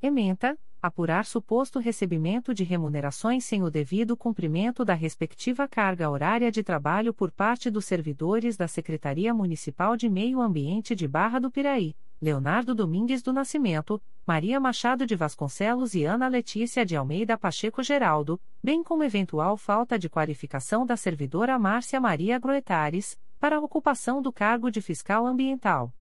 Ementa: 0.00 0.58
apurar 0.82 1.24
suposto 1.24 1.78
recebimento 1.78 2.52
de 2.52 2.64
remunerações 2.64 3.44
sem 3.44 3.62
o 3.62 3.70
devido 3.70 4.16
cumprimento 4.16 4.84
da 4.84 4.94
respectiva 4.94 5.68
carga 5.68 6.10
horária 6.10 6.50
de 6.50 6.64
trabalho 6.64 7.14
por 7.14 7.30
parte 7.30 7.70
dos 7.70 7.84
servidores 7.84 8.56
da 8.56 8.66
Secretaria 8.66 9.32
Municipal 9.32 9.96
de 9.96 10.08
Meio 10.08 10.40
Ambiente 10.40 10.96
de 10.96 11.06
Barra 11.06 11.38
do 11.38 11.52
Piraí, 11.52 11.94
Leonardo 12.20 12.74
Domingues 12.74 13.22
do 13.22 13.32
Nascimento, 13.32 14.02
Maria 14.26 14.58
Machado 14.58 15.06
de 15.06 15.14
Vasconcelos 15.14 15.94
e 15.94 16.04
Ana 16.04 16.26
Letícia 16.26 16.84
de 16.84 16.96
Almeida 16.96 17.38
Pacheco 17.38 17.80
Geraldo, 17.80 18.40
bem 18.62 18.82
como 18.82 19.04
eventual 19.04 19.56
falta 19.56 19.96
de 19.96 20.08
qualificação 20.08 20.84
da 20.84 20.96
servidora 20.96 21.56
Márcia 21.60 22.00
Maria 22.00 22.40
Groetares, 22.40 23.16
para 23.42 23.56
a 23.56 23.60
ocupação 23.60 24.22
do 24.22 24.32
cargo 24.32 24.70
de 24.70 24.80
fiscal 24.80 25.26
ambiental. 25.26 25.92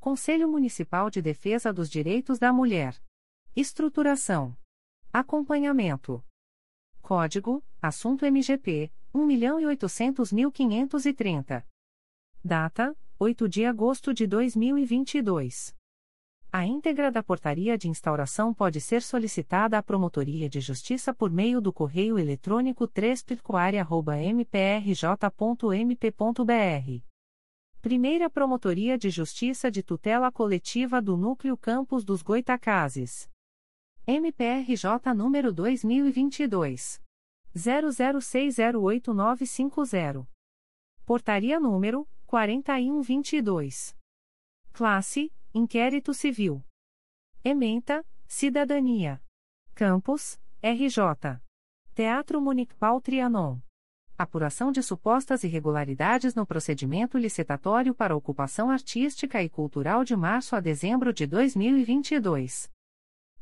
Conselho 0.00 0.48
Municipal 0.48 1.10
de 1.10 1.20
Defesa 1.20 1.70
dos 1.70 1.90
Direitos 1.90 2.38
da 2.38 2.50
Mulher. 2.50 2.98
Estruturação. 3.54 4.56
Acompanhamento. 5.12 6.24
Código: 7.02 7.62
Assunto 7.82 8.24
MGP 8.24 8.90
1.800.530. 9.14 11.66
Data: 12.42 12.96
8 13.18 13.46
de 13.46 13.66
agosto 13.66 14.14
de 14.14 14.26
2022. 14.26 15.76
A 16.52 16.64
íntegra 16.64 17.10
da 17.10 17.22
portaria 17.22 17.76
de 17.76 17.88
instauração 17.88 18.54
pode 18.54 18.80
ser 18.80 19.02
solicitada 19.02 19.76
à 19.76 19.82
Promotoria 19.82 20.48
de 20.48 20.60
Justiça 20.60 21.12
por 21.12 21.30
meio 21.30 21.60
do 21.60 21.70
correio 21.72 22.16
eletrônico 22.18 22.86
3 22.86 23.24
mprj.mp.br. 24.32 27.02
Primeira 27.82 28.30
Promotoria 28.30 28.96
de 28.98 29.10
Justiça 29.10 29.70
de 29.70 29.82
Tutela 29.82 30.32
Coletiva 30.32 31.02
do 31.02 31.16
Núcleo 31.16 31.56
Campos 31.56 32.04
dos 32.04 32.22
Goitacazes. 32.22 33.28
MPRJ 34.06 35.12
número 35.14 35.52
2022. 35.52 37.02
00608950. 37.54 40.26
Portaria 41.04 41.60
número 41.60 42.08
4122. 42.26 43.94
Classe 44.72 45.30
Inquérito 45.58 46.12
Civil. 46.12 46.62
Ementa, 47.42 48.04
Cidadania. 48.28 49.22
Campos, 49.74 50.38
RJ. 50.62 51.40
Teatro 51.94 52.42
Municipal 52.42 53.00
Trianon. 53.00 53.58
Apuração 54.18 54.70
de 54.70 54.82
supostas 54.82 55.44
irregularidades 55.44 56.34
no 56.34 56.46
procedimento 56.46 57.16
licitatório 57.16 57.94
para 57.94 58.14
ocupação 58.14 58.68
artística 58.68 59.42
e 59.42 59.48
cultural 59.48 60.04
de 60.04 60.14
março 60.14 60.54
a 60.54 60.60
dezembro 60.60 61.10
de 61.10 61.26
2022. 61.26 62.70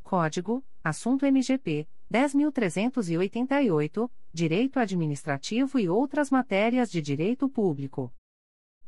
Código: 0.04 0.64
Assunto 0.84 1.26
MGP 1.26 1.88
10388, 2.08 4.08
Direito 4.32 4.78
Administrativo 4.78 5.80
e 5.80 5.88
outras 5.88 6.30
matérias 6.30 6.92
de 6.92 7.02
direito 7.02 7.48
público. 7.48 8.14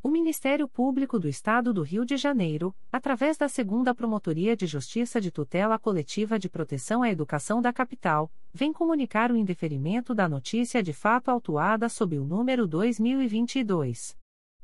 O 0.00 0.08
Ministério 0.08 0.68
Público 0.68 1.18
do 1.18 1.26
Estado 1.28 1.74
do 1.74 1.82
Rio 1.82 2.04
de 2.04 2.16
Janeiro, 2.16 2.72
através 2.90 3.36
da 3.36 3.48
Segunda 3.48 3.92
Promotoria 3.92 4.56
de 4.56 4.64
Justiça 4.64 5.20
de 5.20 5.32
Tutela 5.32 5.76
Coletiva 5.76 6.38
de 6.38 6.48
Proteção 6.48 7.02
à 7.02 7.10
Educação 7.10 7.60
da 7.60 7.72
Capital, 7.72 8.30
vem 8.54 8.72
comunicar 8.72 9.32
o 9.32 9.36
indeferimento 9.36 10.14
da 10.14 10.28
notícia 10.28 10.84
de 10.84 10.92
fato 10.92 11.30
autuada 11.30 11.88
sob 11.88 12.16
o 12.16 12.24
número 12.24 12.64
2022 12.68 14.16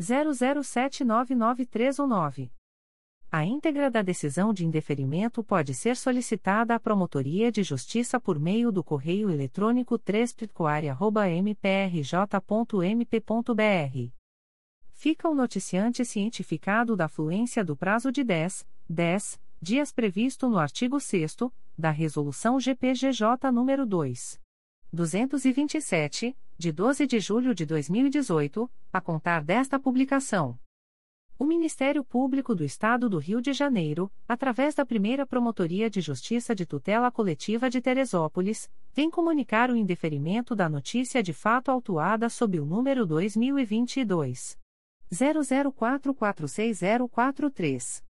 00799319. 0.00 2.50
A 3.32 3.44
íntegra 3.44 3.88
da 3.88 4.02
decisão 4.02 4.52
de 4.52 4.66
indeferimento 4.66 5.44
pode 5.44 5.72
ser 5.72 5.96
solicitada 5.96 6.74
à 6.74 6.80
Promotoria 6.80 7.52
de 7.52 7.62
Justiça 7.62 8.18
por 8.18 8.40
meio 8.40 8.72
do 8.72 8.82
correio 8.82 9.30
eletrônico 9.30 9.96
3 9.96 10.34
mprj.mp.br. 11.44 12.32
Fica 14.92 15.28
o 15.28 15.34
noticiante 15.34 16.04
cientificado 16.04 16.96
da 16.96 17.08
fluência 17.08 17.64
do 17.64 17.76
prazo 17.76 18.10
de 18.10 18.24
10, 18.24 18.66
10 18.88 19.40
dias 19.62 19.92
previsto 19.92 20.48
no 20.48 20.58
artigo 20.58 20.98
6 20.98 21.36
da 21.78 21.90
Resolução 21.90 22.58
GPGJ 22.58 23.52
nº 23.52 23.84
2. 23.84 24.40
227, 24.92 26.36
de 26.60 26.70
12 26.70 27.06
de 27.06 27.18
julho 27.18 27.54
de 27.54 27.64
2018, 27.64 28.70
a 28.92 29.00
contar 29.00 29.42
desta 29.42 29.80
publicação. 29.80 30.58
O 31.38 31.46
Ministério 31.46 32.04
Público 32.04 32.54
do 32.54 32.62
Estado 32.62 33.08
do 33.08 33.16
Rio 33.16 33.40
de 33.40 33.54
Janeiro, 33.54 34.12
através 34.28 34.74
da 34.74 34.84
primeira 34.84 35.24
Promotoria 35.24 35.88
de 35.88 36.02
Justiça 36.02 36.54
de 36.54 36.66
Tutela 36.66 37.10
Coletiva 37.10 37.70
de 37.70 37.80
Teresópolis, 37.80 38.70
vem 38.92 39.10
comunicar 39.10 39.70
o 39.70 39.74
indeferimento 39.74 40.54
da 40.54 40.68
notícia 40.68 41.22
de 41.22 41.32
fato 41.32 41.70
autuada 41.70 42.28
sob 42.28 42.60
o 42.60 42.66
número 42.66 43.06
2022 43.06 44.58
00446043. 45.10 48.09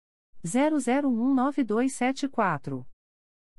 00199274. 0.45 2.85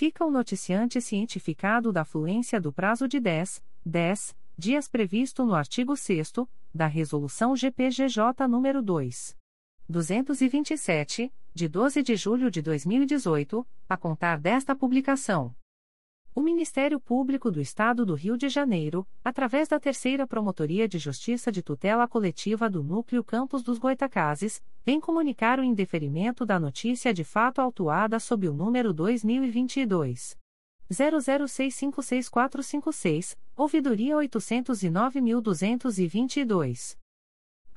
fica 0.01 0.25
o 0.25 0.31
noticiante 0.31 0.99
cientificado 0.99 1.93
da 1.93 2.07
fluência 2.07 2.59
do 2.59 2.73
prazo 2.73 3.07
de 3.07 3.21
10, 3.21 3.63
10 3.85 4.35
dias 4.57 4.89
previsto 4.89 5.45
no 5.45 5.55
artigo 5.55 5.95
6 5.95 6.33
da 6.75 6.87
Resolução 6.87 7.55
GPGJ 7.55 8.49
nº 8.49 8.81
2. 8.81 9.37
227, 9.87 11.31
de 11.55 11.69
12 11.69 12.03
de 12.03 12.17
julho 12.17 12.51
de 12.51 12.63
2018, 12.63 13.67
a 13.89 13.97
contar 13.97 14.39
desta 14.39 14.75
publicação. 14.75 15.55
O 16.33 16.41
Ministério 16.41 17.01
Público 17.01 17.51
do 17.51 17.61
Estado 17.61 18.07
do 18.07 18.15
Rio 18.15 18.37
de 18.37 18.49
Janeiro, 18.49 19.05
através 19.25 19.67
da 19.67 19.81
Terceira 19.81 20.25
Promotoria 20.27 20.87
de 20.87 20.97
Justiça 20.97 21.51
de 21.51 21.61
Tutela 21.61 22.07
Coletiva 22.07 22.71
do 22.71 22.85
Núcleo 22.85 23.25
Campos 23.25 23.65
dos 23.65 23.79
Goitacazes, 23.79 24.63
vem 24.85 25.01
comunicar 25.01 25.59
o 25.59 25.65
indeferimento 25.65 26.47
da 26.47 26.61
notícia 26.61 27.13
de 27.13 27.25
fato 27.25 27.61
autuada 27.61 28.21
sob 28.21 28.49
o 28.49 28.53
número 28.53 28.93
2022 28.93 30.39
00656456, 30.91 33.37
ouvidoria 33.57 34.15
809.222. 34.17 37.00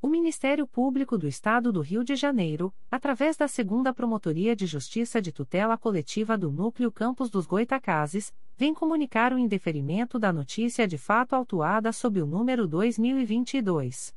O 0.00 0.06
Ministério 0.06 0.64
Público 0.64 1.18
do 1.18 1.26
Estado 1.26 1.72
do 1.72 1.80
Rio 1.80 2.04
de 2.04 2.14
Janeiro, 2.14 2.72
através 2.88 3.36
da 3.36 3.48
Segunda 3.48 3.92
Promotoria 3.92 4.54
de 4.54 4.64
Justiça 4.64 5.20
de 5.20 5.32
Tutela 5.32 5.76
Coletiva 5.76 6.38
do 6.38 6.52
Núcleo 6.52 6.92
Campos 6.92 7.28
dos 7.28 7.46
Goitacazes, 7.46 8.32
vem 8.56 8.72
comunicar 8.72 9.32
o 9.32 9.38
indeferimento 9.38 10.16
da 10.16 10.32
notícia 10.32 10.86
de 10.86 10.96
fato 10.96 11.34
autuada 11.34 11.92
sob 11.92 12.22
o 12.22 12.26
número 12.26 12.68
2022 12.68 14.14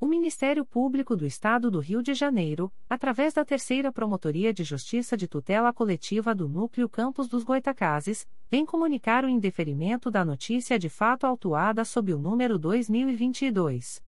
O 0.00 0.06
Ministério 0.06 0.64
Público 0.64 1.14
do 1.16 1.24
Estado 1.24 1.70
do 1.70 1.78
Rio 1.78 2.02
de 2.02 2.14
Janeiro, 2.14 2.72
através 2.90 3.32
da 3.32 3.44
Terceira 3.44 3.92
Promotoria 3.92 4.52
de 4.52 4.64
Justiça 4.64 5.16
de 5.16 5.28
Tutela 5.28 5.72
Coletiva 5.72 6.34
do 6.34 6.48
Núcleo 6.48 6.88
Campos 6.88 7.28
dos 7.28 7.44
Goitacazes, 7.44 8.26
vem 8.50 8.66
comunicar 8.66 9.24
o 9.24 9.28
indeferimento 9.28 10.10
da 10.10 10.24
notícia 10.24 10.76
de 10.78 10.88
fato 10.88 11.24
autuada 11.24 11.84
sob 11.84 12.12
o 12.12 12.18
número 12.18 12.58
2022 12.58 14.02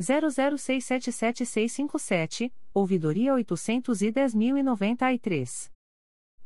00677657, 0.00 2.52
ouvidoria 2.72 3.34
810.093. 3.34 5.70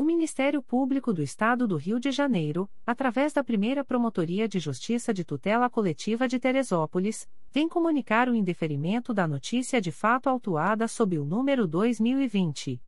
O 0.00 0.02
Ministério 0.02 0.62
Público 0.62 1.12
do 1.12 1.22
Estado 1.22 1.68
do 1.68 1.76
Rio 1.76 2.00
de 2.00 2.10
Janeiro, 2.10 2.66
através 2.86 3.34
da 3.34 3.44
primeira 3.44 3.84
Promotoria 3.84 4.48
de 4.48 4.58
Justiça 4.58 5.12
de 5.12 5.26
Tutela 5.26 5.68
Coletiva 5.68 6.26
de 6.26 6.38
Teresópolis, 6.38 7.28
vem 7.52 7.68
comunicar 7.68 8.26
o 8.26 8.34
indeferimento 8.34 9.12
da 9.12 9.28
notícia 9.28 9.78
de 9.78 9.92
fato 9.92 10.30
autuada 10.30 10.88
sob 10.88 11.18
o 11.18 11.24
número 11.26 11.68
2020. 11.68 12.80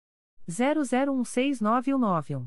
00169191. 0.48 2.46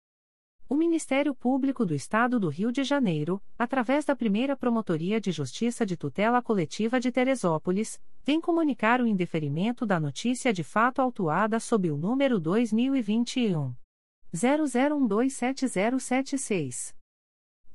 O 0.71 0.73
Ministério 0.73 1.35
Público 1.35 1.85
do 1.85 1.93
Estado 1.93 2.39
do 2.39 2.47
Rio 2.47 2.71
de 2.71 2.85
Janeiro, 2.85 3.43
através 3.59 4.05
da 4.05 4.15
primeira 4.15 4.55
Promotoria 4.55 5.19
de 5.19 5.29
Justiça 5.29 5.85
de 5.85 5.97
Tutela 5.97 6.41
Coletiva 6.41 6.97
de 6.97 7.11
Teresópolis, 7.11 7.99
vem 8.23 8.39
comunicar 8.39 9.01
o 9.01 9.05
indeferimento 9.05 9.85
da 9.85 9.99
notícia 9.99 10.53
de 10.53 10.63
fato 10.63 11.01
autuada 11.01 11.59
sob 11.59 11.91
o 11.91 11.97
número 11.97 12.39
2021. 12.39 13.75
00127076. 14.33 16.95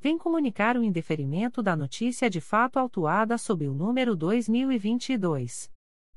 vem 0.00 0.16
comunicar 0.18 0.76
o 0.76 0.84
indeferimento 0.84 1.62
da 1.62 1.74
notícia 1.74 2.30
de 2.30 2.40
fato 2.40 2.78
autuada 2.78 3.36
sob 3.38 3.66
o 3.66 3.74
número 3.74 4.14
2022 4.14 5.74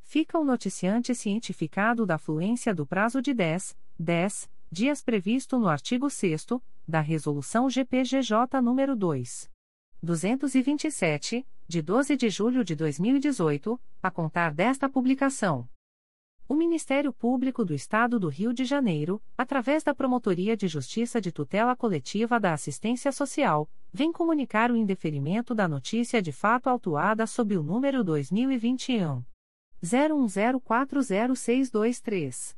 Fica 0.00 0.38
o 0.38 0.44
noticiante 0.44 1.14
cientificado 1.14 2.06
da 2.06 2.16
fluência 2.16 2.74
do 2.74 2.86
prazo 2.86 3.20
de 3.20 3.34
10, 3.34 3.76
10 3.98 4.50
dias 4.70 5.02
previsto 5.02 5.58
no 5.58 5.66
artigo 5.66 6.10
6 6.10 6.46
da 6.86 7.00
Resolução 7.00 7.70
GPGJ 7.70 8.60
nº 8.60 8.94
2. 8.94 9.50
227, 10.02 11.46
de 11.66 11.82
12 11.82 12.16
de 12.16 12.30
julho 12.30 12.62
de 12.62 12.76
2018, 12.76 13.80
a 14.02 14.10
contar 14.10 14.52
desta 14.52 14.86
publicação. 14.88 15.68
O 16.46 16.54
Ministério 16.54 17.12
Público 17.12 17.64
do 17.64 17.74
Estado 17.74 18.20
do 18.20 18.28
Rio 18.28 18.52
de 18.52 18.64
Janeiro, 18.64 19.20
através 19.36 19.82
da 19.82 19.92
Promotoria 19.94 20.56
de 20.56 20.68
Justiça 20.68 21.20
de 21.20 21.32
Tutela 21.32 21.74
Coletiva 21.74 22.38
da 22.38 22.52
Assistência 22.52 23.10
Social, 23.10 23.68
vem 23.92 24.12
comunicar 24.12 24.70
o 24.70 24.76
indeferimento 24.76 25.52
da 25.54 25.66
notícia 25.66 26.22
de 26.22 26.32
fato 26.32 26.68
autuada 26.68 27.26
sob 27.26 27.56
o 27.56 27.62
número 27.62 28.04
2021 28.04 29.24
01040623. 29.82 32.57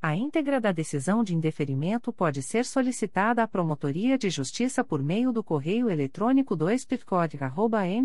A 0.00 0.16
íntegra 0.16 0.58
da 0.62 0.72
decisão 0.72 1.22
de 1.22 1.34
indeferimento 1.34 2.10
pode 2.10 2.42
ser 2.42 2.64
solicitada 2.64 3.42
à 3.42 3.46
Promotoria 3.46 4.16
de 4.16 4.30
Justiça 4.30 4.82
por 4.82 5.02
meio 5.02 5.30
do 5.30 5.44
correio 5.44 5.90
eletrônico 5.90 6.56
2 6.56 6.86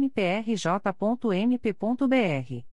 mprj.mp.br 0.03 2.74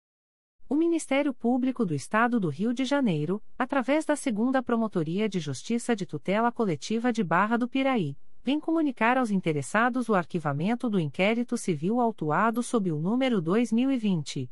O 0.71 0.73
Ministério 0.73 1.31
Público 1.33 1.85
do 1.85 1.93
Estado 1.93 2.39
do 2.39 2.47
Rio 2.47 2.73
de 2.73 2.85
Janeiro, 2.85 3.43
através 3.59 4.05
da 4.05 4.15
Segunda 4.15 4.63
Promotoria 4.63 5.27
de 5.27 5.37
Justiça 5.37 5.93
de 5.93 6.05
Tutela 6.05 6.49
Coletiva 6.49 7.11
de 7.11 7.25
Barra 7.25 7.57
do 7.57 7.67
Piraí, 7.67 8.15
vem 8.41 8.57
comunicar 8.57 9.17
aos 9.17 9.31
interessados 9.31 10.07
o 10.07 10.15
arquivamento 10.15 10.89
do 10.89 10.97
inquérito 10.97 11.57
civil 11.57 11.99
autuado 11.99 12.63
sob 12.63 12.89
o 12.89 12.97
número 12.97 13.41
2020 13.41 14.49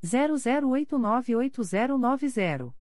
00898090. 0.04 2.74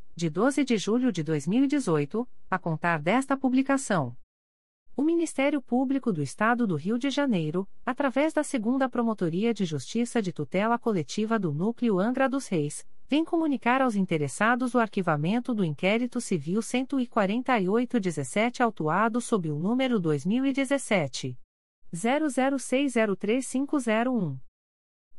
de 0.15 0.29
12 0.29 0.63
de 0.63 0.77
julho 0.77 1.11
de 1.11 1.23
2018, 1.23 2.27
a 2.49 2.59
contar 2.59 2.99
desta 2.99 3.37
publicação. 3.37 4.15
O 4.95 5.01
Ministério 5.01 5.61
Público 5.61 6.11
do 6.11 6.21
Estado 6.21 6.67
do 6.67 6.75
Rio 6.75 6.99
de 6.99 7.09
Janeiro, 7.09 7.65
através 7.85 8.33
da 8.33 8.43
Segunda 8.43 8.89
Promotoria 8.89 9.53
de 9.53 9.63
Justiça 9.63 10.21
de 10.21 10.33
Tutela 10.33 10.77
Coletiva 10.77 11.39
do 11.39 11.53
Núcleo 11.53 11.97
Angra 11.97 12.27
dos 12.27 12.47
Reis, 12.47 12.85
vem 13.07 13.23
comunicar 13.25 13.81
aos 13.81 13.95
interessados 13.95 14.75
o 14.75 14.79
arquivamento 14.79 15.53
do 15.53 15.65
inquérito 15.65 16.21
civil 16.21 16.61
14817 16.61 18.61
autuado 18.61 19.21
sob 19.21 19.49
o 19.49 19.57
número 19.57 19.99
2017 19.99 21.37
00603501. 21.93 24.50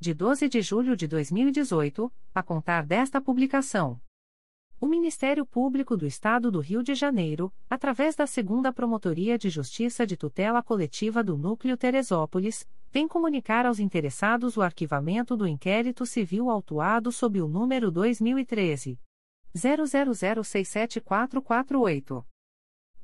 de 0.00 0.14
12 0.14 0.48
de 0.48 0.62
julho 0.62 0.96
de 0.96 1.08
2018, 1.08 2.12
a 2.34 2.42
contar 2.42 2.86
desta 2.86 3.20
publicação. 3.20 4.00
O 4.80 4.86
Ministério 4.86 5.44
Público 5.44 5.96
do 5.96 6.06
Estado 6.06 6.52
do 6.52 6.60
Rio 6.60 6.84
de 6.84 6.94
Janeiro, 6.94 7.52
através 7.68 8.14
da 8.14 8.28
Segunda 8.28 8.72
Promotoria 8.72 9.36
de 9.36 9.50
Justiça 9.50 10.06
de 10.06 10.16
Tutela 10.16 10.62
Coletiva 10.62 11.24
do 11.24 11.36
Núcleo 11.36 11.76
Teresópolis, 11.76 12.64
vem 12.92 13.08
comunicar 13.08 13.66
aos 13.66 13.80
interessados 13.80 14.56
o 14.56 14.62
arquivamento 14.62 15.36
do 15.36 15.48
inquérito 15.48 16.06
civil 16.06 16.48
autuado 16.48 17.10
sob 17.10 17.42
o 17.42 17.48
número 17.48 17.90
2013 17.90 19.00
00067448. 19.56 22.24